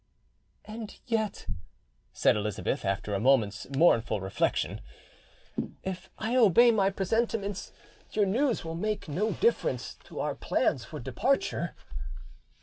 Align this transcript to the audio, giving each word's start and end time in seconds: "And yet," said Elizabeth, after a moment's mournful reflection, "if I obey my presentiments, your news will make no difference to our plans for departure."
"And 0.65 0.99
yet," 1.05 1.45
said 2.11 2.35
Elizabeth, 2.35 2.83
after 2.85 3.13
a 3.13 3.19
moment's 3.19 3.67
mournful 3.69 4.19
reflection, 4.19 4.81
"if 5.83 6.09
I 6.17 6.35
obey 6.35 6.71
my 6.71 6.89
presentiments, 6.89 7.71
your 8.11 8.25
news 8.25 8.65
will 8.65 8.73
make 8.73 9.07
no 9.07 9.33
difference 9.33 9.93
to 10.05 10.19
our 10.19 10.33
plans 10.33 10.83
for 10.85 10.99
departure." 10.99 11.75